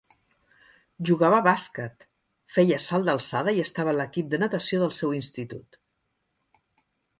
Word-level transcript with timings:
Jugava 1.09 1.37
a 1.41 1.45
bàsquet, 1.47 2.07
feia 2.55 2.79
salt 2.87 3.11
d'alçada 3.11 3.55
i 3.59 3.63
estava 3.67 3.93
a 3.93 3.95
l'equip 3.99 4.33
de 4.33 4.41
natació 4.47 4.83
del 4.87 4.97
seu 5.03 5.17
institut. 5.21 5.81